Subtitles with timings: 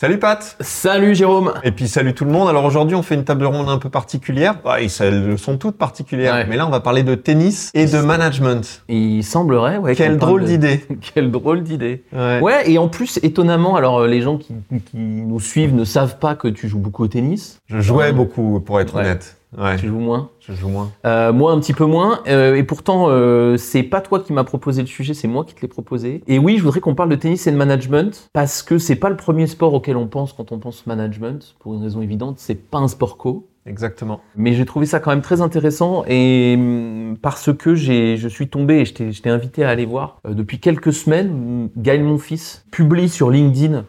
[0.00, 2.48] Salut Pat Salut Jérôme Et puis salut tout le monde.
[2.48, 4.54] Alors aujourd'hui on fait une table ronde un peu particulière.
[4.64, 6.34] Ouais, elles sont toutes particulières.
[6.34, 6.46] Ouais.
[6.48, 8.84] Mais là on va parler de tennis et de management.
[8.88, 9.96] Il semblerait, ouais.
[9.96, 10.84] Quelle drôle de- d'idée.
[11.14, 12.04] Quelle drôle d'idée.
[12.12, 12.38] Ouais.
[12.40, 16.18] Ouais, et en plus, étonnamment, alors euh, les gens qui, qui nous suivent ne savent
[16.20, 17.58] pas que tu joues beaucoup au tennis.
[17.66, 18.12] Je jouais Ouais.
[18.12, 19.00] beaucoup pour être Ouais.
[19.00, 19.34] honnête.
[19.56, 19.76] Ouais.
[19.76, 20.30] Tu joues moins.
[20.40, 20.90] Je joue moins.
[21.06, 22.20] Euh, moi, un petit peu moins.
[22.28, 25.54] Euh, et pourtant, euh, c'est pas toi qui m'as proposé le sujet, c'est moi qui
[25.54, 26.22] te l'ai proposé.
[26.26, 29.08] Et oui, je voudrais qu'on parle de tennis et de management parce que c'est pas
[29.08, 31.54] le premier sport auquel on pense quand on pense management.
[31.60, 33.48] Pour une raison évidente, c'est pas un sport co.
[33.64, 34.20] Exactement.
[34.34, 38.48] Mais j'ai trouvé ça quand même très intéressant et hum, parce que j'ai, je suis
[38.48, 40.20] tombé et je t'ai, invité à aller voir.
[40.26, 43.84] Depuis quelques semaines, Gaël Monfils publie sur LinkedIn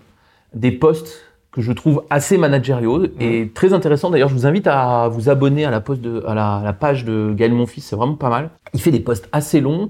[0.53, 4.09] des posts que je trouve assez managériaux et très intéressants.
[4.11, 6.73] D'ailleurs, je vous invite à vous abonner à la, post de, à la, à la
[6.73, 8.51] page de Gaël Monfils, c'est vraiment pas mal.
[8.73, 9.89] Il fait des posts assez longs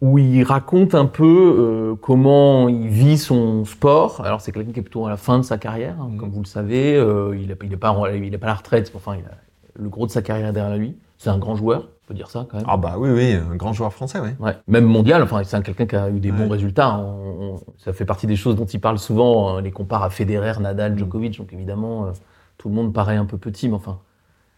[0.00, 1.24] où il raconte un peu
[1.58, 4.20] euh, comment il vit son sport.
[4.24, 6.16] Alors c'est quelqu'un qui est plutôt à la fin de sa carrière, hein, Mhm.
[6.18, 6.96] comme vous le savez.
[6.96, 9.34] Euh, il n'est il pas, il est pas à la retraite, enfin il a
[9.80, 10.96] le gros de sa carrière derrière lui.
[11.18, 12.66] C'est un grand joueur, peut dire ça quand même.
[12.68, 14.30] Ah bah oui, oui, un grand joueur français, oui.
[14.38, 14.56] Ouais.
[14.68, 16.36] Même mondial, enfin c'est un- quelqu'un qui a eu des Ouais.
[16.36, 16.98] bons résultats.
[16.98, 19.56] On- on- ça fait partie des choses dont il parle souvent.
[19.56, 20.98] euh, les compare à Federer, Nadal, Mhm.
[20.98, 21.38] Djokovic.
[21.38, 22.10] Donc évidemment, euh,
[22.58, 23.98] tout le monde paraît un peu petit, mais enfin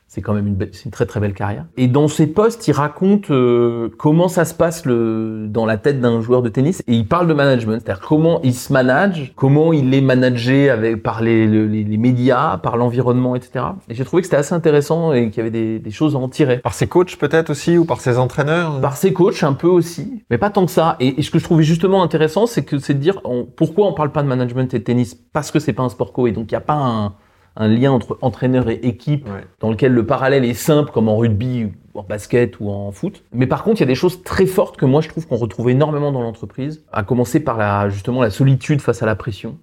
[0.06, 1.64] c'est quand même une, belle- c'est une très très belle carrière.
[1.76, 6.00] Et dans ses posts, il raconte euh, comment ça se passe le, dans la tête
[6.00, 9.72] d'un joueur de tennis et il parle de management, c'est-à-dire comment il se manage, comment
[9.72, 13.64] il est managé avec, par les, le- les, les médias, par l'environnement, etc.
[13.88, 16.18] Et j'ai trouvé que c'était assez intéressant et qu'il y avait des, des choses à
[16.18, 16.58] en tirer.
[16.58, 20.22] Par ses coachs peut-être aussi ou par ses entraîneurs Par ses coachs un peu aussi,
[20.30, 20.96] mais pas tant que ça.
[21.00, 23.88] Et, et ce que je trouvais justement intéressant, c'est que c'est de dire on- pourquoi
[23.88, 25.14] on parle pas de management et de tennis?
[25.32, 27.14] Parce que c'est pas un sport co et donc il n'y a pas un,
[27.56, 29.44] un lien entre entraîneur et équipe Ouais.
[29.60, 33.22] dans lequel le parallèle est simple comme en rugby ou en basket ou en foot.
[33.32, 35.36] Mais par contre, il y a des choses très fortes que moi je trouve qu'on
[35.36, 39.56] retrouve énormément dans l'entreprise, à commencer par la justement la solitude face à la pression.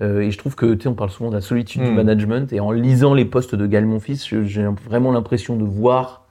[0.00, 1.94] Euh, et je trouve que tu sais, on parle souvent de la solitude du Mm.
[1.96, 6.21] management et en lisant les posts de Gaël Monfils, j'ai vraiment l'impression de voir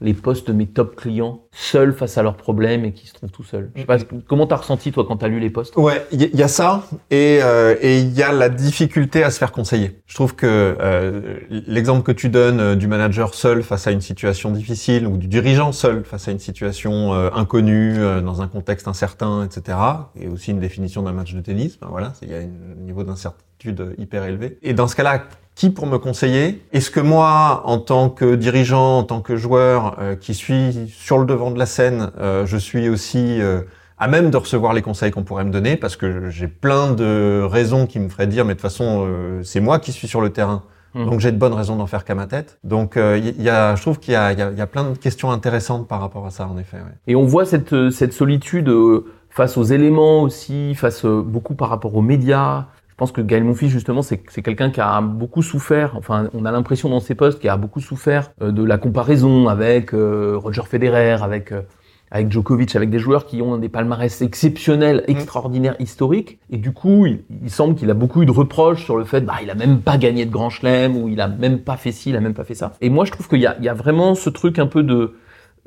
[0.00, 3.30] les postes de mes top clients seuls face à leurs problèmes et qui se trouvent
[3.30, 3.70] tout seuls.
[3.74, 6.36] Je sais pas, comment t'as ressenti toi quand t'as lu les posts Ouais, il y,
[6.36, 10.00] y a ça et euh, et il y a la difficulté à se faire conseiller.
[10.06, 14.00] Je trouve que euh, l'exemple que tu donnes euh, du manager seul face à une
[14.00, 18.48] situation difficile ou du dirigeant seul face à une situation euh, inconnue euh, dans un
[18.48, 19.78] contexte incertain, etc.
[20.16, 21.78] Et aussi une définition d'un match de tennis.
[21.78, 24.58] Ben voilà, il y a un niveau d'incertitude hyper élevé.
[24.62, 25.24] Et dans ce cas-là,
[25.58, 26.62] qui pour me conseiller?
[26.72, 31.18] Est-ce que moi, en tant que dirigeant, en tant que joueur euh, qui suis sur
[31.18, 33.62] le devant de la scène, euh, je suis aussi euh,
[33.98, 35.76] à même de recevoir les conseils qu'on pourrait me donner?
[35.76, 39.42] Parce que j'ai plein de raisons qui me feraient dire mais de toute façon euh,
[39.42, 40.62] c'est moi qui suis sur le terrain
[40.94, 41.04] Mhm.
[41.04, 43.74] donc j'ai de bonnes raisons d'en faire qu'à ma tête donc euh, il y, a
[43.74, 46.24] je trouve qu'il y a, il y, y a plein de questions intéressantes par rapport
[46.24, 46.94] à ça en effet ouais.
[47.06, 51.68] Et on voit cette, cette solitude euh, face aux éléments aussi, face euh, beaucoup par
[51.68, 52.66] rapport aux médias.
[52.98, 56.50] Je pense que Gaël Monfils, justement, c'est quelqu'un qui a beaucoup souffert, enfin, on a
[56.50, 60.62] l'impression dans ses posts qu'il a beaucoup souffert euh, de la comparaison avec euh, Roger
[60.68, 61.62] Federer, avec, euh,
[62.10, 66.40] avec Djokovic, avec des joueurs qui ont des palmarès exceptionnels, extraordinaires, historiques.
[66.50, 69.20] Et du coup, il, il semble qu'il a beaucoup eu de reproches sur le fait,
[69.20, 71.92] bah, il a même pas gagné de Grand Chelem, ou il a même pas fait
[71.92, 72.72] ci, il a même pas fait ça.
[72.80, 74.82] Et moi, je trouve qu'il y a, il y a vraiment ce truc un peu
[74.82, 75.14] de,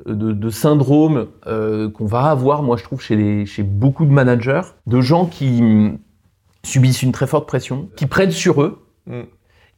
[0.04, 4.12] de, de syndrome euh, qu'on va avoir, moi je trouve, chez, les, chez beaucoup de
[4.12, 5.62] managers, de gens qui
[6.64, 9.22] subissent une très forte pression, qui prennent sur eux Mm.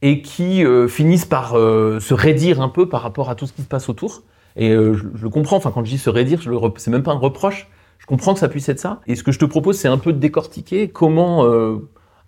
[0.03, 3.53] et qui euh, finissent par euh, se raidir un peu par rapport à tout ce
[3.53, 4.21] qui se passe autour.
[4.55, 6.77] Et euh, je, je le comprends, enfin quand je dis se raidir, je le rep-
[6.77, 9.01] c'est même pas un reproche, je comprends que ça puisse être ça.
[9.07, 11.43] Et ce que je te propose, c'est un peu de décortiquer comment,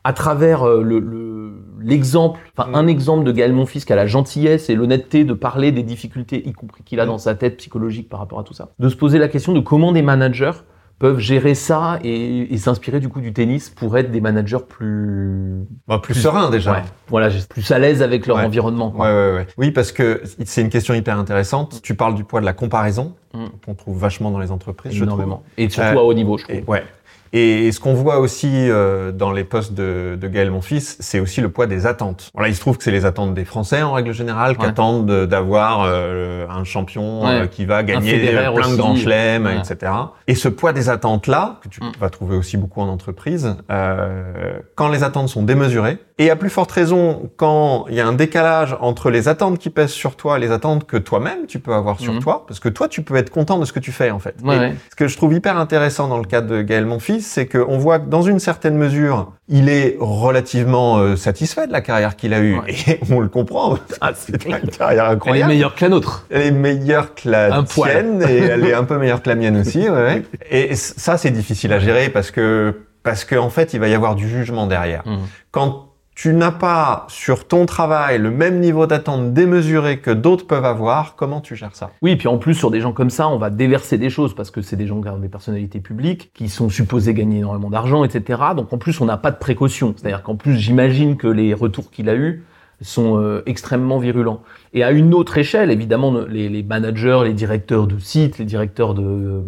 [0.03, 2.75] à travers le- le- l'exemple, enfin Mm.
[2.75, 6.47] un exemple de Gaël Monfils qui a la gentillesse et l'honnêteté de parler des difficultés,
[6.47, 7.09] y compris qu'il a Mm.
[7.09, 9.59] dans sa tête psychologique par rapport à tout ça, de se poser la question de
[9.59, 10.51] comment des managers
[10.99, 15.63] peuvent gérer ça et, et s'inspirer du coup du tennis pour être des managers plus
[15.87, 16.83] Bah, plus serein déjà Ouais.
[17.07, 18.43] voilà plus à l'aise avec leur Ouais.
[18.45, 19.05] environnement quoi.
[19.05, 19.47] Ouais, ouais, ouais.
[19.57, 21.81] Oui, parce que c'est une question hyper intéressante.
[21.83, 23.45] Tu parles du poids de la comparaison, Mm.
[23.65, 25.19] qu'on trouve vachement dans les entreprises, je trouve.
[25.19, 26.83] énormément et surtout Euh, à haut niveau je trouve Et, ouais.
[27.33, 31.41] Et ce qu'on voit aussi euh, dans les postes de, de Gaël Monfils, c'est aussi
[31.41, 32.29] le poids des attentes.
[32.33, 34.69] Voilà, il se trouve que c'est les attentes des Français en règle générale qui Ouais.
[34.69, 37.41] attendent de- d'avoir euh, un champion Ouais.
[37.41, 38.77] euh, qui va gagner plein de aussi.
[38.77, 39.57] grands chelems, Ouais.
[39.57, 39.91] etc.
[40.27, 41.91] Et ce poids des attentes là, que tu Mm.
[41.99, 46.49] vas trouver aussi beaucoup en entreprise, euh, quand les attentes sont démesurées, et à plus
[46.49, 50.37] forte raison quand il y a un décalage entre les attentes qui pèsent sur toi
[50.37, 52.19] et les attentes que toi-même tu peux avoir sur Mhm.
[52.21, 54.35] toi, parce que toi tu peux être content de ce que tu fais en fait.
[54.43, 57.77] Et ce que je trouve hyper intéressant dans le cas de Gaël Monfils, c'est qu'on
[57.77, 62.33] voit que dans une certaine mesure, il est relativement euh, satisfait de la carrière qu'il
[62.33, 62.57] a eue.
[62.59, 62.75] Ouais.
[62.87, 63.77] Et on le comprend.
[63.99, 65.51] Ah, c'est une carrière elle est incroyable.
[65.51, 68.97] meilleure que la nôtre Elle est meilleure que la tienne et elle est un peu
[68.97, 69.89] meilleure que la mienne aussi.
[69.89, 70.23] Ouais.
[70.51, 74.15] Et ça, c'est difficile à gérer parce que parce qu'en fait, il va y avoir
[74.15, 75.01] du jugement derrière.
[75.05, 75.19] Mm.
[75.51, 75.86] Quand
[76.17, 81.15] tu n'as pas sur ton travail le même niveau d'attente démesuré que d'autres peuvent avoir,
[81.15, 81.91] comment tu gères ça?
[82.01, 84.49] Oui, puis en plus sur des gens comme ça, on va déverser des choses parce
[84.49, 88.03] que c'est des gens qui ont des personnalités publiques, qui sont supposés gagner énormément d'argent,
[88.03, 88.41] etc.
[88.55, 89.93] Donc en plus on n'a pas de précaution.
[89.95, 92.43] C'est-à-dire qu'en plus j'imagine que les retours qu'il a eus
[92.81, 94.41] sont euh, extrêmement virulents.
[94.73, 99.43] Et à une autre échelle, évidemment, les, managers, les directeurs de sites, les directeurs euh,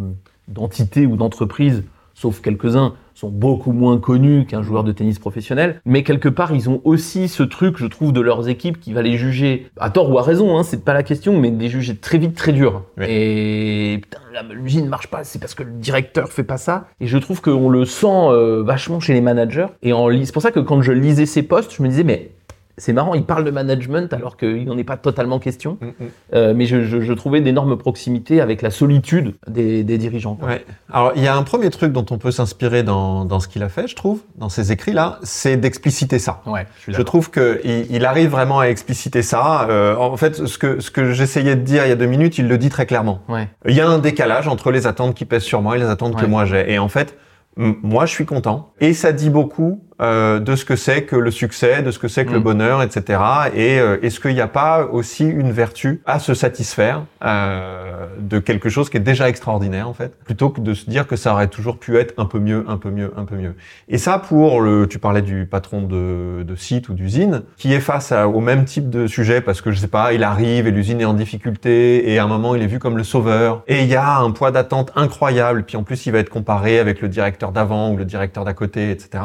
[0.47, 1.83] d'entités ou d'entreprises,
[2.13, 5.81] sauf quelques-uns, sont beaucoup moins connus qu'un joueur de tennis professionnel.
[5.85, 9.01] Mais quelque part, ils ont aussi ce truc, je trouve, de leurs équipes qui va
[9.01, 11.97] les juger, à tort ou à raison, hein, c'est pas la question, mais les juger
[11.97, 12.83] très vite, très dur.
[12.97, 13.05] Oui.
[13.09, 14.19] Et putain,
[14.53, 16.87] l'usine ne marche pas, c'est parce que le directeur fait pas ça.
[17.01, 19.67] Et je trouve qu'on le sent euh, vachement chez les managers.
[19.83, 22.31] Et en c'est pour ça que quand je lisais ces posts, je me disais, mais
[22.79, 25.77] c'est marrant, il parle de management alors qu'il n'en est pas totalement question.
[25.79, 25.91] Mm, mm.
[26.33, 30.35] Euh, mais je, je, je trouvais d'énormes proximités avec la solitude des, des dirigeants.
[30.35, 30.47] quoi.
[30.47, 30.65] Ouais.
[30.91, 33.61] Alors, il y a un premier truc dont on peut s'inspirer dans, dans ce qu'il
[33.61, 36.41] a fait, je trouve, dans ses écrits-là, c'est d'expliciter ça.
[36.47, 39.67] Ouais, je trouve que il, il arrive vraiment à expliciter ça.
[39.69, 42.37] Euh, en fait, ce que, ce que j'essayais de dire il y a deux minutes,
[42.37, 43.19] il le dit très clairement.
[43.27, 43.47] Ouais.
[43.67, 46.15] Il y a un décalage entre les attentes qui pèsent sur moi et les attentes
[46.15, 46.71] que moi j'ai.
[46.71, 47.17] Et en fait,
[47.57, 48.71] moi, je suis content.
[48.79, 52.07] Et ça dit beaucoup euh, de ce que c'est que le succès, de ce que
[52.07, 52.43] c'est que le Mm.
[52.43, 53.19] bonheur, etc.
[53.53, 58.39] Et euh, est-ce qu'il n'y a pas aussi une vertu à se satisfaire euh, de
[58.39, 61.33] quelque chose qui est déjà extraordinaire, en fait, plutôt que de se dire que ça
[61.33, 63.55] aurait toujours pu être un peu mieux, un peu mieux, un peu mieux?
[63.89, 67.79] Et ça, pour le, tu parlais du patron de, de site ou d'usine, qui est
[67.79, 70.71] face à- au même type de sujet, parce que je sais pas, il arrive et
[70.71, 73.81] l'usine est en difficulté, et à un moment il est vu comme le sauveur, et
[73.81, 77.01] il y a un poids d'attente incroyable, puis en plus il va être comparé avec
[77.01, 79.23] le directeur d'avant ou le directeur d'à côté, etc.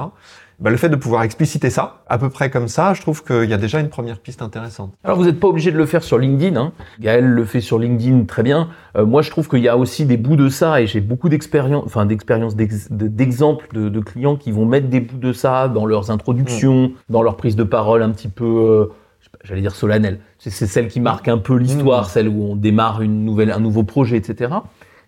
[0.61, 3.51] Bah, le fait de pouvoir expliciter ça, à peu près comme ça, je trouve qu'il
[3.51, 4.95] y a déjà une première piste intéressante.
[5.03, 6.57] Alors vous n'êtes pas obligé de le faire sur LinkedIn.
[6.57, 6.73] Hein.
[7.01, 8.69] Gaël le fait sur LinkedIn très bien.
[8.97, 11.29] Euh, moi je trouve qu'il y a aussi des bouts de ça et j'ai beaucoup
[11.29, 15.33] d'expérience, enfin d'expérience, d'ex- de- d'exemples de, de clients qui vont mettre des bouts de
[15.33, 18.87] ça dans leurs introductions, dans leur prise de parole un petit peu, euh,
[19.43, 20.21] j'allais dire solennelle.
[20.39, 22.09] C'est celle qui marque un peu l'histoire, Mm.
[22.11, 24.53] celle où on démarre une nouvelle, un nouveau projet, etc.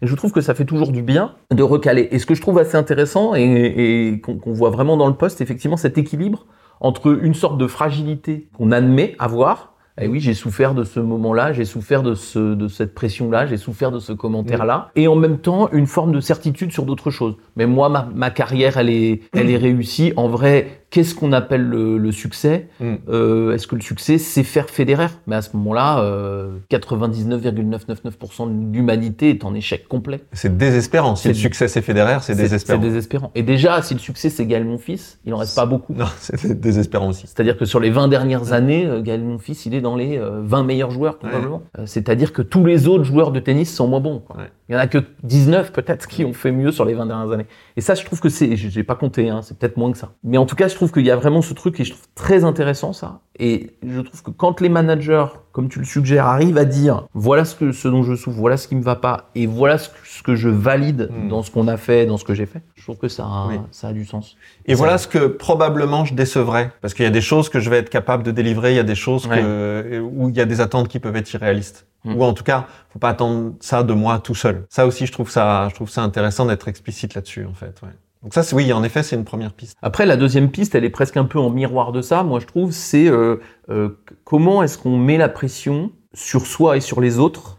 [0.03, 2.09] Et je trouve que ça fait toujours du bien de recaler.
[2.11, 5.41] Et ce que je trouve assez intéressant et, et qu'on voit vraiment dans le poste,
[5.41, 6.47] effectivement, cet équilibre
[6.81, 9.73] entre une sorte de fragilité qu'on admet avoir.
[9.99, 13.57] Et oui, j'ai souffert de ce moment-là, j'ai souffert de, ce, de cette pression-là, j'ai
[13.57, 17.37] souffert de ce commentaire-là, et en même temps une forme de certitude sur d'autres choses.
[17.57, 20.13] Mais moi, ma, ma carrière, elle est, elle est réussie.
[20.17, 22.95] En vrai, qu'est-ce qu'on appelle le, le succès Mm.
[23.09, 25.07] Euh, Est-ce que le succès, c'est faire Federer?
[25.27, 30.21] Mais à ce moment-là, euh, 99,999% de l'humanité est en échec complet.
[30.33, 31.17] C'est désespérant.
[31.17, 32.81] Si le succès c'est fédéraire, c'est désespérant.
[32.81, 33.31] C'est désespérant.
[33.35, 35.95] Et déjà, si le succès, c'est Gaël Monfils, il en reste pas beaucoup.
[35.95, 37.27] Non, c'est désespérant aussi.
[37.27, 40.41] C'est-à-dire que sur les 20 dernières années, euh, Gaël Monfils, il est dans les euh,
[40.45, 41.63] 20 meilleurs joueurs probablement.
[41.79, 44.21] Euh, C'est-à-dire que tous les autres joueurs de tennis sont moins bons.
[44.21, 44.37] quoi.
[44.37, 44.51] Ouais.
[44.69, 47.31] Il y en a que 19 peut-être qui ont fait mieux sur les 20 dernières
[47.33, 47.47] années.
[47.77, 50.15] Et ça, je trouve que c'est, j'ai pas compté, hein, c'est peut-être moins que ça.
[50.25, 52.07] Mais en tout cas, je trouve qu'il y a vraiment ce truc et je trouve
[52.17, 53.21] très intéressant ça.
[53.39, 57.45] Et je trouve que quand les managers, comme tu le suggères, arrivent à dire voilà
[57.45, 59.89] ce que ce dont je souffre, voilà ce qui me va pas, et voilà ce
[59.91, 61.29] que, ce que je valide Mm.
[61.29, 63.61] dans ce qu'on a fait, dans ce que j'ai fait, trouve que ça a, Oui.
[63.71, 64.37] ça a du sens.
[64.65, 66.71] Et voilà ce que probablement je décevrais.
[66.81, 68.81] Parce qu'il y a des choses que je vais être capable de délivrer, il y
[68.81, 71.87] a des choses que, où il y a des attentes qui peuvent être irréalistes.
[72.05, 72.17] Mm.
[72.17, 74.65] Ou en tout cas, faut pas attendre ça de moi tout seul.
[74.71, 77.81] Ça aussi, je trouve ça, je trouve ça intéressant d'être explicite là-dessus, en fait.
[77.83, 77.91] Ouais.
[78.23, 79.77] Donc ça, oui, en effet, c'est une première piste.
[79.83, 82.47] Après, la deuxième piste, elle est presque un peu en miroir de ça, moi je
[82.47, 83.37] trouve, c'est euh,
[83.69, 87.56] euh, comment est-ce qu'on met la pression sur soi et sur les autres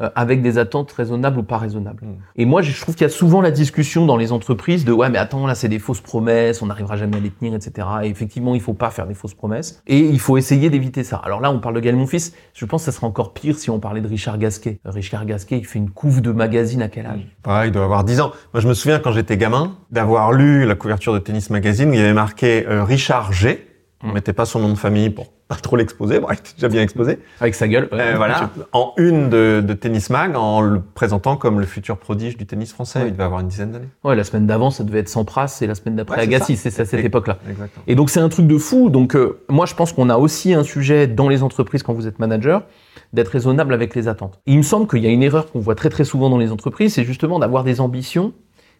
[0.00, 2.04] euh, avec des attentes raisonnables ou pas raisonnables.
[2.04, 2.16] Mm.
[2.36, 5.10] Et moi, je trouve qu'il y a souvent la discussion dans les entreprises de ouais,
[5.10, 7.86] mais attends, là, c'est des fausses promesses, on n'arrivera jamais à les tenir, etc.
[8.04, 11.16] Et effectivement, il faut pas faire des fausses promesses et il faut essayer d'éviter ça.
[11.24, 12.32] Alors là, on parle de Gaël Monfils.
[12.54, 14.80] Je pense que ça serait encore pire si on parlait de Richard Gasquet.
[14.86, 17.26] Euh, Richard Gasquet, il fait une couve de magazine à quel âge?
[17.42, 18.32] Pareil, il doit avoir 10 ans.
[18.54, 21.92] Moi, je me souviens quand j'étais gamin d'avoir lu la couverture de Tennis Magazine où
[21.92, 23.67] il y avait marqué euh, Richard G.
[24.02, 24.12] On Mm.
[24.12, 26.20] mettait pas son nom de famille pour pas trop l'exposer.
[26.20, 27.18] Bon, il était déjà bien exposé.
[27.40, 27.88] Avec sa gueule.
[27.90, 27.98] ouais.
[28.00, 32.36] Euh, voilà, en une de, de Tennis Mag, en le présentant comme le futur prodige
[32.36, 33.00] du tennis français.
[33.00, 33.06] Ouais.
[33.08, 33.88] Il devait avoir une dizaine d'années.
[34.04, 36.56] Ouais, la semaine d'avant, ça devait être Sampras et la semaine d'après Ouais, c'est Agassi.
[36.56, 37.38] C'est ça, cette Et- époque-là.
[37.88, 38.88] Et donc c'est un truc de fou.
[38.90, 42.06] Donc euh, moi je pense qu'on a aussi un sujet dans les entreprises quand vous
[42.06, 42.62] êtes manager
[43.14, 44.38] d'être raisonnable avec les attentes.
[44.46, 46.38] Et il me semble qu'il y a une erreur qu'on voit très très souvent dans
[46.38, 48.32] les entreprises, c'est justement d'avoir des ambitions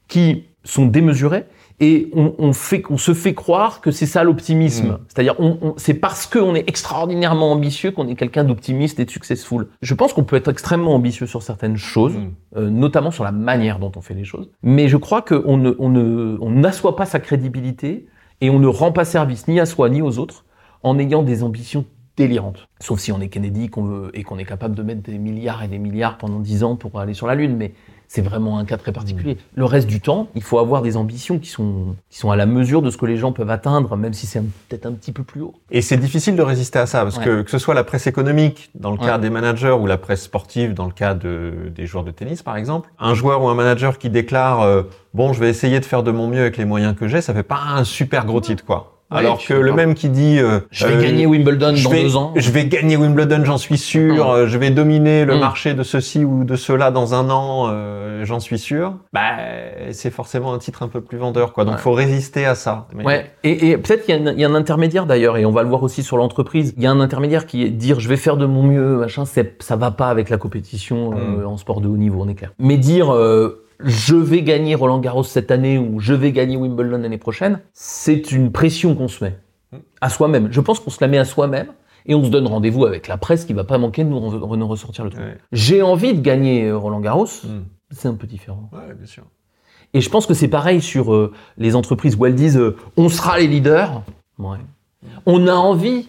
[0.06, 1.44] qui sont démesurées
[1.80, 4.88] et on, on fait, on se fait croire que c'est ça l'optimisme.
[4.88, 4.98] Mm.
[5.08, 9.10] C'est-à-dire on, on- c'est parce qu'on est extraordinairement ambitieux qu'on est quelqu'un d'optimiste et de
[9.10, 9.68] successful.
[9.82, 12.30] Je pense qu'on peut être extrêmement ambitieux sur certaines choses, Mm.
[12.56, 14.50] euh, notamment sur la manière dont on fait les choses.
[14.62, 18.06] Mais je crois qu'on ne, on ne, on n'assoit pas sa crédibilité
[18.40, 20.44] et on ne rend pas service ni à soi ni aux autres
[20.82, 21.84] en ayant des ambitions
[22.16, 22.66] délirantes.
[22.80, 25.62] Sauf si on est Kennedy qu'on veut, et qu'on est capable de mettre des milliards
[25.62, 27.56] et des milliards pendant 10 ans pour aller sur la Lune.
[27.56, 27.72] Mais
[28.08, 29.36] c'est vraiment un cas très particulier.
[29.54, 32.46] Le reste du temps, il faut avoir des ambitions qui sont, qui sont à la
[32.46, 35.12] mesure de ce que les gens peuvent atteindre, même si c'est un- peut-être un petit
[35.12, 35.54] peu plus haut.
[35.70, 37.24] Et c'est difficile de résister à ça, parce Ouais.
[37.24, 39.20] que que ce soit la presse économique, dans le cas Ouais.
[39.20, 42.56] des managers, ou la presse sportive, dans le cas de, des joueurs de tennis, par
[42.56, 44.82] exemple, un joueur ou un manager qui déclare euh,
[45.14, 47.32] Bon, je vais essayer de faire de mon mieux avec les moyens que j'ai», ça
[47.34, 48.97] fait pas un super gros titre, quoi.
[49.10, 51.90] Ouais, Alors que le même qui dit euh, Je vais euh, gagner Wimbledon je dans
[51.90, 52.32] vais, deux ans.
[52.36, 54.26] Je vais gagner Wimbledon, j'en suis sûr.
[54.26, 54.30] Mm.
[54.30, 55.40] euh, Je vais dominer le Mm.
[55.40, 58.94] marché de ceci ou de cela dans un an, euh, j'en suis sûr.
[59.14, 59.30] Bah,
[59.92, 61.64] c'est forcément un titre un peu plus vendeur, quoi.
[61.64, 61.80] Donc, Ouais.
[61.80, 62.86] faut résister à ça.
[62.94, 65.38] Mais- Ouais, et, et peut-être qu'il y, a un- il y a un intermédiaire d'ailleurs,
[65.38, 66.74] et on va le voir aussi sur l'entreprise.
[66.76, 69.24] Il y a un intermédiaire qui est dire je vais faire de mon mieux, machin,
[69.24, 71.46] c'est- ça va pas avec la compétition euh, Mm.
[71.46, 72.52] en sport de haut niveau, on est clair.
[72.58, 76.98] Mais dire euh, je vais gagner Roland Garros cette année ou je vais gagner Wimbledon
[76.98, 79.36] l'année prochaine, c'est une pression qu'on se met
[79.70, 79.76] Mm.
[80.00, 80.48] à soi-même.
[80.50, 81.66] Je pense qu'on se la met à soi-même.
[82.06, 84.66] Et on se donne rendez-vous avec la presse qui va pas manquer de nous, nous
[84.66, 85.22] ressortir le truc.
[85.22, 85.36] Ouais.
[85.52, 87.64] J'ai envie de gagner euh, Roland Garros, Mm.
[87.90, 88.70] c'est un peu différent.
[88.72, 89.24] Ouais, bien sûr.
[89.92, 93.10] Et je pense que c'est pareil sur euh, les entreprises où elles disent euh, on
[93.10, 94.02] sera les leaders.
[94.38, 94.56] Ouais.
[95.26, 96.08] On a envie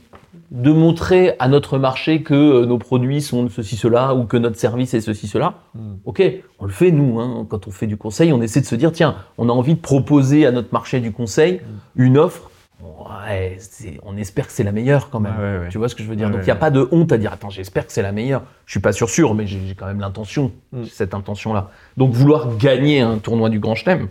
[0.52, 4.58] de montrer à notre marché que euh, nos produits sont ceci, cela, ou que notre
[4.58, 5.56] service est ceci, cela.
[5.76, 5.80] Mm.
[6.06, 6.24] Ok,
[6.60, 7.20] on le fait nous.
[7.20, 7.46] Hein.
[7.48, 9.80] Quand on fait du conseil, on essaie de se dire tiens, on a envie de
[9.80, 11.62] proposer à notre marché du conseil
[11.96, 12.50] une offre.
[12.82, 13.58] Ouais,
[14.04, 15.34] on espère que c'est la meilleure quand même.
[15.38, 15.70] Ouais, ouais, ouais.
[15.70, 16.30] Tu vois ce que je veux dire?
[16.30, 18.42] Donc il n'y a pas de honte à dire attends, j'espère que c'est la meilleure.
[18.66, 20.84] Je suis pas sûr sûr, mais j'ai quand même l'intention, Mm.
[20.86, 21.72] cette intention-là.
[21.98, 24.08] Donc vouloir gagner un tournoi du Grand Chelem,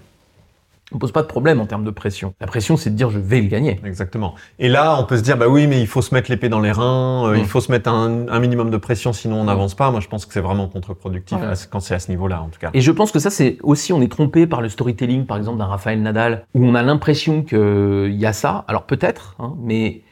[0.97, 2.33] ne pose pas de problème en termes de pression.
[2.41, 3.81] La pression, c'est de dire je vais le gagner.
[3.85, 4.35] Exactement.
[4.59, 6.61] Et là, on peut se dire, bah oui, mais il faut se mettre l'épée dans
[6.61, 7.39] les reins, euh, Mm.
[7.41, 9.91] il faut se mettre un, un minimum de pression, sinon on n'avance pas.
[9.91, 11.53] Moi, je pense que c'est vraiment contre-productif Ouais.
[11.71, 12.71] quand c'est à ce niveau-là, en tout cas.
[12.73, 15.59] Et je pense que ça, c'est aussi, on est trompé par le storytelling, par exemple,
[15.59, 18.65] d'un Raphaël Nadal, où on a l'impression qu'il y a ça.
[18.69, 20.03] Alors peut-être, hein, mais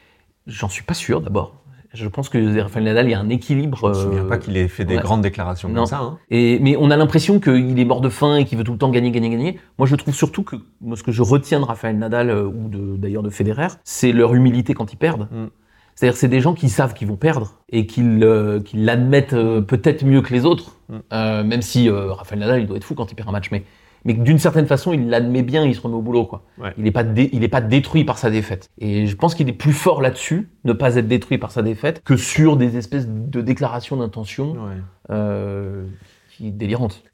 [0.45, 1.53] j'en suis pas sûr d'abord.
[1.97, 3.77] Je pense que Raphaël Nadal, il y a un équilibre.
[3.81, 5.01] Je me souviens euh, pas qu'il ait fait des ouais.
[5.01, 5.75] grandes déclarations Non.
[5.75, 5.99] comme ça.
[5.99, 6.17] Hein.
[6.29, 8.77] Et, mais on a l'impression qu'il est mort de faim et qu'il veut tout le
[8.77, 9.59] temps gagner, gagner, gagner.
[9.77, 10.55] Moi, je trouve surtout que
[10.95, 14.73] ce que je retiens de Raphaël Nadal euh, ou d'ailleurs de, Federer, c'est leur humilité
[14.73, 15.27] quand ils perdent.
[15.31, 15.47] Mm.
[15.95, 20.05] C'est-à-dire, c'est des gens qui savent qu'ils vont perdre et qu'ils euh, l'admettent euh, peut-être
[20.05, 20.95] mieux que les autres, Mm.
[21.13, 23.51] Euh, même si euh, Raphaël Nadal, il doit être fou quand il perd un match,
[23.51, 23.63] mais
[24.07, 26.41] mais d'une certaine façon, il l'admet bien, il se remet au boulot, quoi.
[26.57, 26.73] Ouais.
[26.77, 28.69] Il n'est pas pas détruit par sa défaite.
[28.79, 32.01] Et je pense qu'il est plus fort là-dessus, ne pas être détruit par sa défaite,
[32.03, 34.81] que sur des espèces de déclarations d'intention Ouais.
[35.11, 35.83] euh.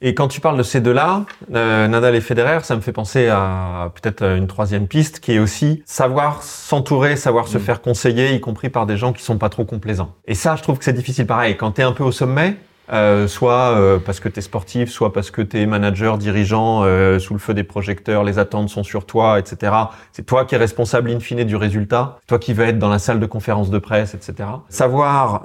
[0.01, 3.29] Et quand tu parles de ces deux-là, euh, Nadal et Federer, ça me fait penser
[3.29, 7.62] à peut-être une troisième piste qui est aussi savoir s'entourer, savoir se Mm.
[7.62, 10.12] faire conseiller, y compris par des gens qui sont pas trop complaisants.
[10.25, 11.25] Et ça, je trouve que c'est difficile.
[11.25, 12.57] Pareil, quand tu es un peu au sommet,
[12.91, 16.81] euh, soit euh, parce que tu es sportif, soit parce que tu es manager, dirigeant,
[16.83, 19.71] euh, sous le feu des projecteurs, les attentes sont sur toi, etc.
[20.11, 22.99] C'est toi qui es responsable in fine du résultat, toi qui vas être dans la
[22.99, 24.49] salle de conférence de presse, etc.
[24.69, 25.43] Savoir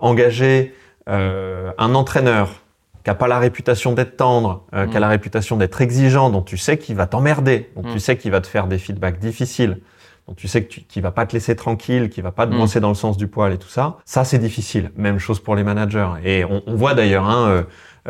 [0.00, 0.74] engager
[1.06, 2.50] un entraîneur
[3.04, 4.98] qui a pas la réputation d'être tendre, qui a Mm.
[4.98, 7.92] la réputation d'être exigeant, dont tu sais qu'il va t'emmerder, dont Mm.
[7.92, 9.78] tu sais qu'il va te faire des feedbacks difficiles,
[10.28, 12.52] dont tu sais que tu, qu'il va pas te laisser tranquille, qu'il va pas te
[12.52, 12.56] Mm.
[12.56, 13.98] brosser dans le sens du poil et tout ça.
[14.04, 14.90] Ça, c'est difficile.
[14.96, 16.08] Même chose pour les managers.
[16.24, 17.62] Et on, on voit d'ailleurs hein, euh,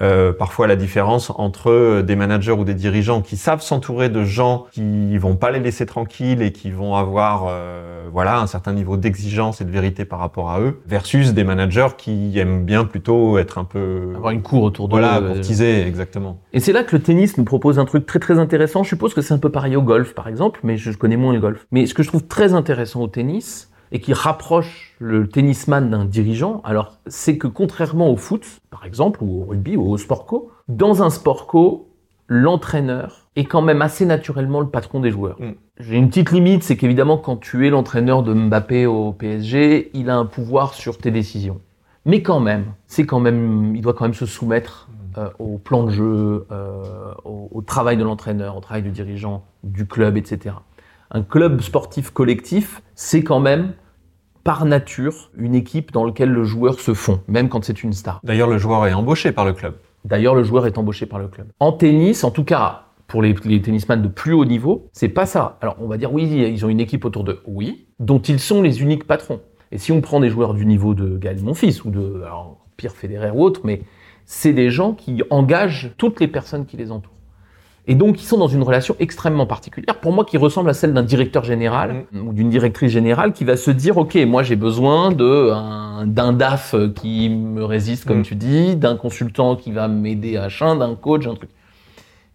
[0.03, 4.67] euh, parfois la différence entre des managers ou des dirigeants qui savent s'entourer de gens
[4.73, 8.97] qui vont pas les laisser tranquilles et qui vont avoir euh, voilà un certain niveau
[8.97, 13.39] d'exigence et de vérité par rapport à eux, versus des managers qui aiment bien plutôt
[13.39, 16.39] être un peu Avoir une cour autour de voilà, eux, euh, courtiser, exactement.
[16.53, 18.83] Et c'est là que le tennis nous propose un truc très très intéressant.
[18.83, 21.33] Je suppose que c'est un peu pareil au golf, par exemple, mais je connais moins
[21.33, 21.67] le golf.
[21.71, 26.05] Mais ce que je trouve très intéressant au tennis, et qui rapproche le tennisman d'un
[26.05, 30.27] dirigeant, alors c'est que contrairement au foot, par exemple, ou au rugby, ou au sport
[30.27, 31.89] co, dans un sport co,
[32.27, 35.41] l'entraîneur est quand même assez naturellement le patron des joueurs.
[35.41, 35.53] Mm.
[35.79, 40.11] J'ai une petite limite, c'est qu'évidemment, quand tu es l'entraîneur de Mbappé au PSG, il
[40.11, 41.61] a un pouvoir sur tes décisions.
[42.05, 45.85] Mais quand même, c'est quand même, il doit quand même se soumettre euh, au plan
[45.85, 46.83] de jeu, euh,
[47.25, 50.57] au, au travail de l'entraîneur, au travail du dirigeant, du club, etc.
[51.13, 53.75] Un club sportif collectif, c'est quand même,
[54.45, 58.21] par nature, une équipe dans laquelle le joueur se fond, même quand c'est une star.
[58.23, 59.75] D'ailleurs, le joueur est embauché par le club.
[60.05, 61.49] D'ailleurs, le joueur est embauché par le club.
[61.61, 65.25] En tennis, en tout cas, pour les, les tennisman de plus haut niveau, c'est pas
[65.25, 65.59] ça.
[65.63, 68.61] Alors, on va dire, oui, ils ont une équipe autour d'eux, oui, dont ils sont
[68.61, 69.41] les uniques patrons.
[69.73, 72.95] Et si on prend des joueurs du niveau de Gaël Monfils ou de, alors, Pierre
[72.95, 73.83] Federer ou autre, mais
[74.27, 77.14] c'est des gens qui engagent toutes les personnes qui les entourent.
[77.87, 80.95] Et donc, ils sont dans une relation extrêmement particulière, pour moi, qui ressemble à celle
[80.95, 85.13] d'un directeur général ou d'une directrice générale qui va se dire, OK, moi, j'ai besoin
[85.13, 88.23] de un- d'un DAF qui me résiste, comme Mm.
[88.23, 91.51] tu dis, d'un consultant qui va m'aider à chien, d'un coach, un truc.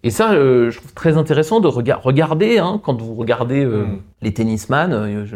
[0.03, 3.85] Et ça, euh, je trouve très intéressant de rega- regarder, hein, quand vous regardez euh,
[3.85, 3.97] Mm.
[4.21, 5.35] les tennisman, euh, je-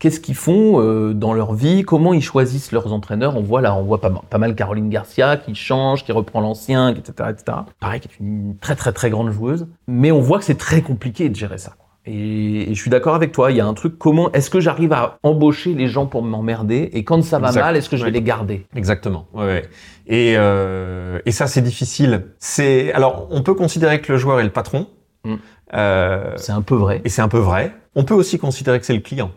[0.00, 3.36] qu'est-ce qu'ils font euh, dans leur vie, comment ils choisissent leurs entraîneurs?
[3.36, 6.40] On voit là, on voit pas, mal- pas mal Caroline Garcia qui change, qui reprend
[6.40, 7.58] l'ancien, etc., etc.
[7.78, 9.68] Pareil, qui est une très très très grande joueuse.
[9.86, 11.74] Mais on voit que c'est très compliqué de gérer ça.
[11.78, 11.86] quoi.
[12.06, 13.50] Et, et je suis d'accord avec toi.
[13.50, 13.98] Il y a un truc.
[13.98, 16.88] Comment est-ce que j'arrive à embaucher les gens pour m'emmerder?
[16.94, 17.60] Et quand ça va Exact.
[17.60, 18.66] mal, est-ce que je vais les garder?
[18.74, 19.26] Exactement.
[19.34, 19.68] Ouais, ouais.
[20.06, 22.28] Et, euh, et ça, c'est difficile.
[22.38, 24.86] C'est alors, on peut considérer que le joueur est le patron.
[25.24, 25.34] Mm.
[25.74, 27.02] Euh, C'est un peu vrai.
[27.04, 27.72] et c'est un peu vrai.
[27.94, 29.30] On peut aussi considérer que c'est le client.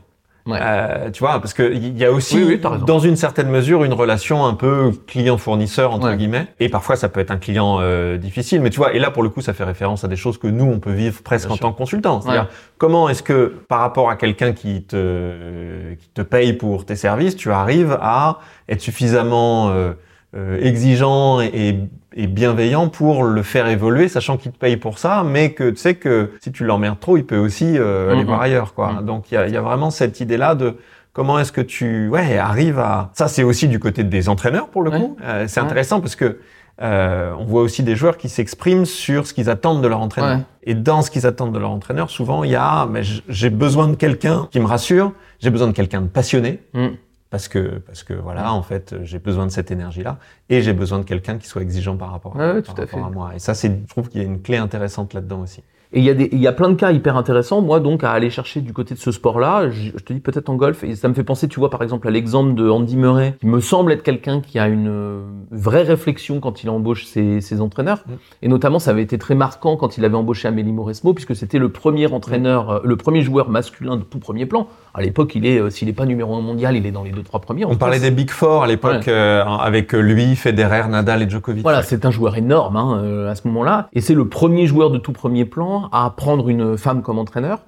[0.46, 0.60] Ouais.
[0.62, 3.86] Euh, tu vois, parce que il y a aussi, Oui, oui, dans une certaine mesure,
[3.86, 6.18] une relation un peu client-fournisseur entre Ouais.
[6.18, 6.48] guillemets.
[6.60, 8.60] Et parfois, ça peut être un client euh, difficile.
[8.62, 10.48] Mais tu vois, et là pour le coup, ça fait référence à des choses que
[10.48, 11.62] nous on peut vivre presque Bien en sûr.
[11.68, 12.20] tant que consultant.
[12.20, 12.48] C'est-à-dire, Ouais.
[12.78, 17.38] comment est-ce que par rapport à quelqu'un qui te qui te paye pour tes services,
[17.38, 19.94] tu arrives à être suffisamment euh,
[20.36, 21.80] euh, exigeant et,
[22.16, 25.78] et- bienveillant pour le faire évoluer, sachant qu'il te paye pour ça, mais que tu
[25.78, 28.28] sais que si tu l'emmerdes trop, il peut aussi euh, aller Mhm.
[28.28, 28.94] voir ailleurs, quoi.
[28.94, 29.06] Mhm.
[29.06, 30.78] Donc il y a, y a vraiment cette idée-là de
[31.12, 33.28] comment est-ce que tu ouais arrives à ça.
[33.28, 35.00] C'est aussi du côté des entraîneurs pour le Ouais.
[35.00, 35.18] coup.
[35.24, 35.66] Euh, c'est Ouais.
[35.66, 36.40] intéressant parce que
[36.82, 40.38] euh, on voit aussi des joueurs qui s'expriment sur ce qu'ils attendent de leur entraîneur.
[40.38, 40.44] Ouais.
[40.64, 43.88] Et dans ce qu'ils attendent de leur entraîneur, souvent il y a mais j'ai besoin
[43.88, 46.88] de quelqu'un qui me rassure, j'ai besoin de quelqu'un de passionné Mm.
[47.34, 50.74] Parce que parce que voilà en fait j'ai besoin de cette énergie là et j'ai
[50.74, 53.06] besoin de quelqu'un qui soit exigeant par rapport, Ouais, ouais, par tout à rapport fait.
[53.08, 55.64] à moi et ça c'est je trouve qu'il y a une clé intéressante là-dedans aussi
[55.94, 58.04] Et il y, a des- il y a plein de cas hyper intéressants, moi, donc,
[58.04, 59.70] à aller chercher du côté de ce sport-là.
[59.70, 61.84] Je, je te dis peut-être en golf, et ça me fait penser, tu vois, par
[61.84, 65.22] exemple, à l'exemple de Andy Murray, qui me semble être quelqu'un qui a une euh,
[65.52, 68.04] vraie réflexion quand il embauche ses, ses entraîneurs.
[68.08, 68.12] Mm.
[68.42, 71.60] Et notamment, ça avait été très marquant quand il avait embauché Amélie Mauresmo, puisque c'était
[71.60, 74.68] le premier entraîneur, euh, le premier joueur masculin de tout premier plan.
[74.96, 77.12] À l'époque, il est, euh, s'il n'est pas numéro un mondial, il est dans les
[77.12, 77.66] deux, trois premiers.
[77.66, 81.84] On parlait des big four à l'époque euh, avec lui Federer Nadal et Djokovic Voilà,
[81.84, 84.98] c'est un joueur énorme hein, euh, à ce moment-là, et c'est le premier joueur de
[84.98, 87.60] tout premier plan à prendre une femme comme entraîneur.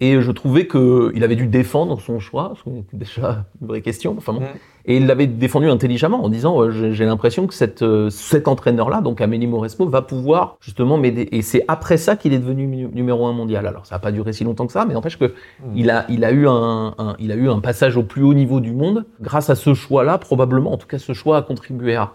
[0.00, 4.14] Et je trouvais que il avait dû défendre son choix, c'est déjà une vraie question.
[4.16, 4.42] Enfin bon.
[4.84, 9.00] Et il l'avait défendu intelligemment en disant euh, j'ai l'impression que cette, euh, cet entraîneur-là,
[9.00, 11.28] donc Amélie Mauresmo, va pouvoir justement m'aider.
[11.32, 13.66] Et c'est après ça qu'il est devenu nu- numéro un mondial.
[13.66, 15.24] Alors ça n'a pas duré si longtemps que ça, mais n'empêche que
[15.64, 15.72] Mm.
[15.74, 18.34] il a, il a eu un, un- il a eu un passage au plus haut
[18.34, 20.72] niveau du monde grâce à ce choix-là, probablement.
[20.72, 22.12] En tout cas, ce choix a contribué à.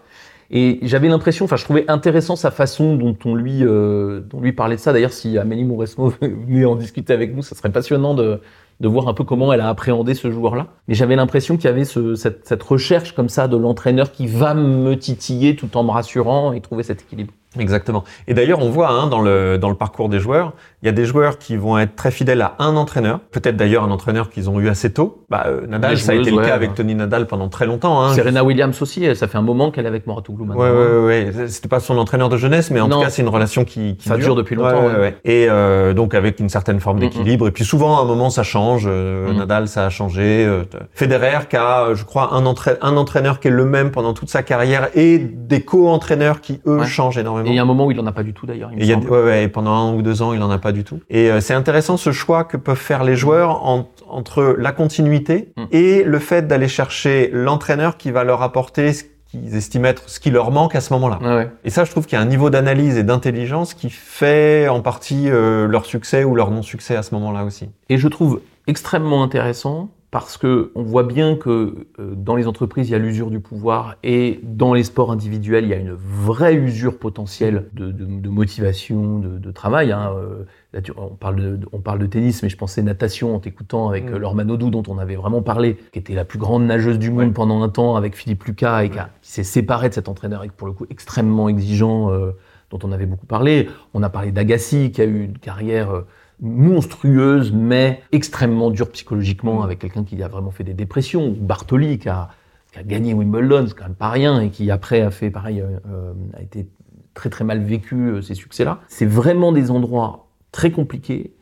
[0.56, 4.52] Et j'avais l'impression, enfin, je trouvais intéressant sa façon dont on lui, euh, dont lui
[4.52, 4.92] parlait de ça.
[4.92, 8.40] D'ailleurs, si Amélie Mauresmo venait en discuter avec nous, ça serait passionnant de,
[8.78, 10.68] de voir un peu comment elle a appréhendé ce joueur-là.
[10.86, 14.28] Mais j'avais l'impression qu'il y avait ce, cette, cette recherche comme ça de l'entraîneur qui
[14.28, 17.32] va me titiller tout en me rassurant et trouver cet équilibre.
[17.58, 18.04] Exactement.
[18.26, 20.52] Et d'ailleurs, on voit hein, dans, le, dans le parcours des joueurs,
[20.84, 23.84] il y a des joueurs qui vont être très fidèles à un entraîneur, peut-être d'ailleurs
[23.84, 25.24] un entraîneur qu'ils ont eu assez tôt.
[25.30, 26.74] Bah, euh, Nadal, ça a été le cas ouais, avec.
[26.74, 28.02] Tony Nadal pendant très longtemps.
[28.02, 28.12] Hein.
[28.12, 30.62] Serena Williams aussi, ça fait un moment qu'elle est avec Moratoglou maintenant.
[30.62, 31.48] Ouais, ouais, ouais, ouais.
[31.48, 32.98] C'était pas son entraîneur de jeunesse, mais en Non.
[32.98, 35.16] tout cas, c'est une relation qui, qui Ça dure depuis longtemps, Ouais.
[35.24, 37.48] Et euh, donc avec une certaine forme Mm, d'équilibre.
[37.48, 38.84] Et puis souvent, à un moment, ça change.
[38.86, 39.36] Euh, Mm.
[39.38, 40.44] Nadal, ça a changé.
[40.44, 43.90] Euh, Federer, qui a, euh, je crois, un, entra- un entraîneur qui est le même
[43.90, 47.48] pendant toute sa carrière, et des co-entraîneurs qui eux changent Et énormément.
[47.48, 48.70] il y a un moment où il en a pas du tout d'ailleurs.
[48.72, 50.58] il me Et y a, ouais, et pendant un ou deux ans, il en a
[50.58, 51.00] pas du tout.
[51.08, 55.52] Et euh, c'est intéressant ce choix que peuvent faire les joueurs en- entre la continuité
[55.56, 55.64] Mm.
[55.72, 60.20] et le fait d'aller chercher l'entraîneur qui va leur apporter ce qu'ils estiment être ce
[60.20, 61.18] qui leur manque à ce moment-là.
[61.22, 61.50] Ouais.
[61.64, 64.80] Et ça, je trouve qu'il y a un niveau d'analyse et d'intelligence qui fait en
[64.82, 67.68] partie euh, leur succès ou leur non-succès à ce moment-là aussi.
[67.88, 71.50] Et je trouve extrêmement intéressant parce que on voit bien que
[71.98, 75.64] euh, dans les entreprises, il y a l'usure du pouvoir et dans les sports individuels,
[75.64, 79.90] il y a une vraie usure potentielle de, de- de motivation, de, de travail.
[79.90, 80.12] hein.
[80.16, 83.38] Euh, là, tu- on, parle de, on parle de tennis, mais je pensais natation en
[83.38, 84.14] t'écoutant avec Mm.
[84.14, 87.10] euh, Laure Manodou, dont on avait vraiment parlé, qui était la plus grande nageuse du
[87.10, 87.32] monde Ouais.
[87.32, 90.66] pendant un temps avec Philippe Lucas et qui, s'est séparé de cet entraîneur, et pour
[90.66, 92.32] le coup extrêmement exigeant, euh,
[92.70, 93.68] dont on avait beaucoup parlé.
[93.94, 96.02] On a parlé d'Agassi, qui a eu une carrière euh,
[96.40, 99.64] monstrueuse, mais extrêmement dure psychologiquement, Mm.
[99.64, 101.28] avec quelqu'un qui a vraiment fait des dépressions.
[101.28, 102.28] Ou Bartoli, qui a,
[102.72, 105.60] qui a gagné Wimbledon, c'est quand même pas rien, et qui après a fait pareil,
[105.62, 106.66] euh, a été
[107.14, 108.80] très très mal vécu ces succès-là.
[108.88, 110.23] C'est vraiment des endroits
[110.54, 111.32] très compliqués.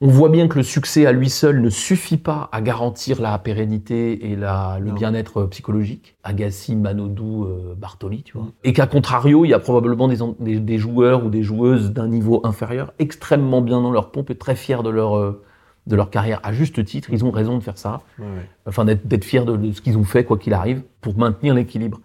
[0.00, 3.38] On voit bien que le succès à lui seul ne suffit pas à garantir la
[3.38, 6.16] pérennité et la, le bien-être euh, psychologique.
[6.24, 8.46] Agassi, Manodou, euh, Bartoli, tu vois.
[8.46, 8.52] Mm.
[8.64, 11.92] Et qu'à contrario, il y a probablement des, en- des, des joueurs ou des joueuses
[11.92, 15.42] d'un niveau inférieur extrêmement bien dans leur pompe et très fiers de leur, euh,
[15.86, 16.40] de leur carrière.
[16.42, 18.00] À juste titre, ils ont raison de faire ça.
[18.66, 21.54] Enfin, d'être d'être fiers de, de ce qu'ils ont fait, quoi qu'il arrive, pour maintenir
[21.54, 22.00] l'équilibre.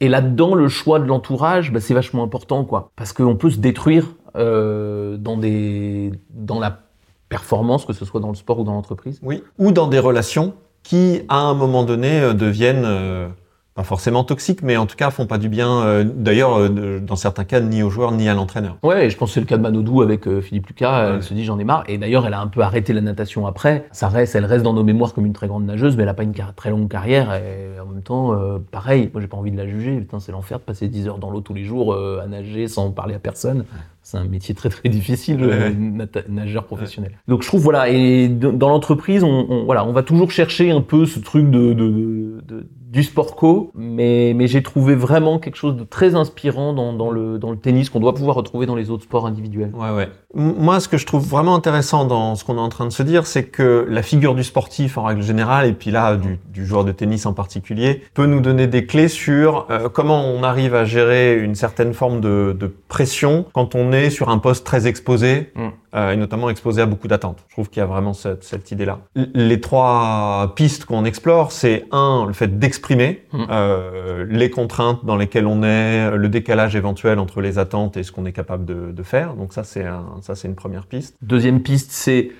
[0.00, 2.90] Et là-dedans, le choix de l'entourage, bah, c'est vachement important, quoi.
[2.94, 4.06] Parce qu'on peut se détruire
[4.38, 6.80] euh, dans, des, dans la
[7.28, 9.18] performance, que ce soit dans le sport ou dans l'entreprise.
[9.22, 9.42] Oui.
[9.58, 13.28] Ou dans des relations qui, à un moment donné, euh, deviennent euh,
[13.74, 15.82] pas forcément toxiques, mais en tout cas font pas du bien.
[15.82, 18.78] euh, D'ailleurs, dans certains cas, ni aux joueurs ni à l'entraîneur.
[18.82, 20.90] Ouais, je pense que c'est le cas de Manodou avec Philippe Lucas.
[21.10, 21.14] Ouais.
[21.16, 21.84] Elle se dit j'en ai marre.
[21.86, 23.86] Et d'ailleurs, elle a un peu arrêté la natation après.
[23.92, 26.14] Ça reste, elle reste dans nos mémoires comme une très grande nageuse, mais elle a
[26.14, 27.32] pas une très longue carrière.
[27.34, 29.98] Et en même temps, euh, pareil, moi j'ai pas envie de la juger.
[30.00, 32.90] Putain, c'est l'enfer de passer 10 heures dans l'eau tous les jours à nager sans
[32.90, 33.64] parler à personne.
[34.10, 35.50] C'est un métier très très difficile, Ouais.
[35.52, 37.12] euh, nata- nageur professionnel.
[37.28, 40.80] Donc je trouve voilà, et dans l'entreprise, on, on- voilà, on va toujours chercher un
[40.80, 45.38] peu ce truc de, de, de- de- du sport co, mais, mais j'ai trouvé vraiment
[45.38, 48.64] quelque chose de très inspirant dans, dans le, dans le tennis qu'on doit pouvoir retrouver
[48.64, 49.72] dans les autres sports individuels.
[49.74, 50.08] Ouais, ouais.
[50.34, 53.02] Moi, ce que je trouve vraiment intéressant dans ce qu'on est en train de se
[53.02, 56.64] dire, c'est que la figure du sportif en règle générale, et puis là du, du
[56.64, 60.74] joueur de tennis en particulier, peut nous donner des clés sur euh, comment on arrive
[60.74, 64.86] à gérer une certaine forme de, de pression quand on est sur un poste très
[64.86, 65.68] exposé, Mm.
[65.94, 67.44] euh, et notamment exposé à beaucoup d'attentes.
[67.48, 69.00] Je trouve qu'il y a vraiment cette, cette idée-là.
[69.14, 73.44] Les trois pistes qu'on explore, c'est un, le fait d'exprimer Mm.
[73.50, 78.12] euh, les contraintes dans lesquelles on est, le décalage éventuel entre les attentes et ce
[78.12, 79.34] qu'on est capable de, de faire.
[79.34, 81.16] Donc ça, c'est un, ça, c'est une première piste.
[81.22, 82.30] Deuxième piste, c'est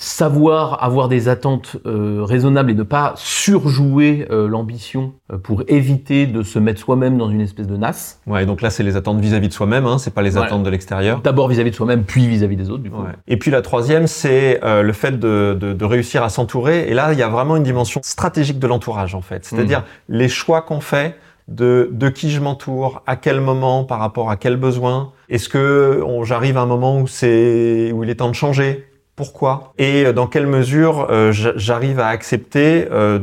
[0.00, 6.26] savoir avoir des attentes euh, raisonnables et ne pas surjouer euh, l'ambition euh, pour éviter
[6.26, 8.20] de se mettre soi-même dans une espèce de nasse.
[8.28, 10.44] Ouais, donc là, c'est les attentes vis-à-vis de soi-même, hein, c'est pas les Ouais.
[10.44, 11.20] attentes de l'extérieur.
[11.22, 13.02] D'abord vis-à-vis de soi-même, puis vis-à-vis des autres, du coup.
[13.02, 13.10] Ouais.
[13.26, 16.88] Et puis la troisième, c'est euh, le fait de, de, de réussir à s'entourer.
[16.88, 19.44] Et là, il y a vraiment une dimension stratégique de l'entourage, en fait.
[19.44, 21.16] C'est-à-dire les choix qu'on fait
[21.48, 25.12] de, de qui je m'entoure, à quel moment, par rapport à quel besoin.
[25.28, 28.86] Est-ce que j'arrive à un moment où c'est où il est temps de changer?
[29.18, 33.18] Pourquoi et euh, dans quelle mesure euh, j'a- j'arrive à accepter euh,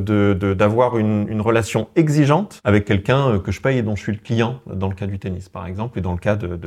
[0.53, 4.11] d'avoir une, une relation exigeante avec quelqu'un euh, que je paye et dont je suis
[4.11, 6.57] le client dans le cas du tennis par exemple et dans le cas de-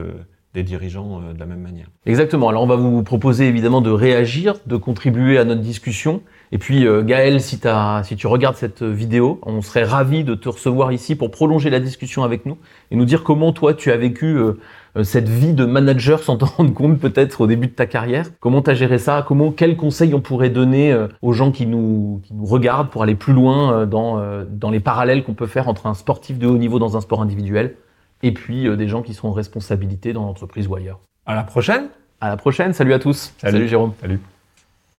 [0.54, 1.86] des dirigeants euh, de la même manière.
[2.06, 2.48] Exactement.
[2.48, 6.22] Alors on va vous proposer évidemment de réagir, de contribuer à notre discussion.
[6.52, 7.60] Et puis euh, Gaël, si,
[8.16, 12.24] tu regardes cette vidéo, on serait ravi de te recevoir ici pour prolonger la discussion
[12.24, 12.56] avec nous
[12.90, 14.54] et nous dire comment toi tu as vécu euh,
[15.04, 18.26] cette vie de manager sans t'en rendre compte peut-être au début de ta carrière.
[18.40, 19.24] Comment tu as géré ça?
[19.28, 23.86] Comment quels conseils on pourrait donner aux gens qui nous, regardent pour aller plus loin
[23.86, 27.22] dans les parallèles qu'on peut faire entre un sportif de haut niveau dans un sport
[27.22, 27.76] individuel
[28.22, 31.00] et puis euh, des gens qui sont en responsabilité dans l'entreprise ou ailleurs.
[31.26, 31.88] À la prochaine.
[32.20, 33.32] À la prochaine, salut à tous.
[33.38, 33.52] Salut.
[33.52, 33.92] salut Jérôme.
[34.00, 34.20] Salut.